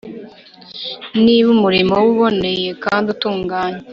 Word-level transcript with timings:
niba 1.23 1.47
umurimo 1.55 1.91
we 2.01 2.07
uboneye 2.13 2.69
kandi 2.83 3.05
utunganye 3.13 3.81